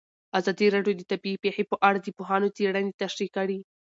[0.39, 3.59] ازادي راډیو د طبیعي پېښې په اړه د پوهانو څېړنې تشریح کړې.